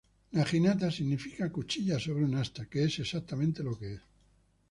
Naginata 0.33 0.89
significa 0.89 1.51
"cuchilla 1.51 1.99
sobre 1.99 2.23
un 2.25 2.33
asta", 2.33 2.65
que 2.65 2.85
es 2.85 2.97
exactamente 2.97 3.61
lo 3.61 3.77
que 3.77 3.93
es. 3.93 4.01